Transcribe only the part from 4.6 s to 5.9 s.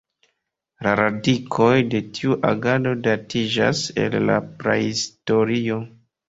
Prahistorio.